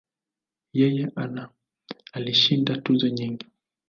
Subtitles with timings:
[0.79, 1.43] Yeye ana
[2.15, 3.45] alishinda tuzo nyingi.